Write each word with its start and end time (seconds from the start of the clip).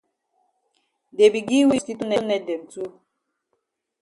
Dey 1.15 1.29
be 1.33 1.39
gi 1.47 1.57
we 1.63 1.69
mosquito 1.69 2.03
net 2.05 2.43
dem 2.47 2.61
too. 2.71 2.87